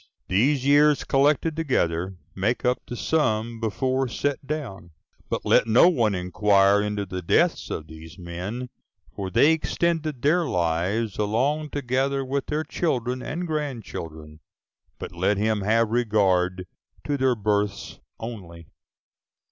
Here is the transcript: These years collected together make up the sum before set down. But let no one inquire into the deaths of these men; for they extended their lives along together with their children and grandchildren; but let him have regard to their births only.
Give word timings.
These 0.29 0.65
years 0.65 1.03
collected 1.03 1.55
together 1.55 2.15
make 2.33 2.65
up 2.65 2.81
the 2.87 2.95
sum 2.97 3.59
before 3.59 4.07
set 4.07 4.47
down. 4.47 4.89
But 5.29 5.45
let 5.45 5.67
no 5.67 5.89
one 5.89 6.15
inquire 6.15 6.81
into 6.81 7.05
the 7.05 7.21
deaths 7.21 7.69
of 7.69 7.85
these 7.85 8.17
men; 8.17 8.69
for 9.15 9.29
they 9.29 9.51
extended 9.51 10.23
their 10.23 10.45
lives 10.45 11.19
along 11.19 11.69
together 11.69 12.25
with 12.25 12.47
their 12.47 12.63
children 12.63 13.21
and 13.21 13.45
grandchildren; 13.45 14.39
but 14.97 15.11
let 15.11 15.37
him 15.37 15.61
have 15.61 15.89
regard 15.91 16.65
to 17.05 17.15
their 17.15 17.35
births 17.35 17.99
only. 18.19 18.65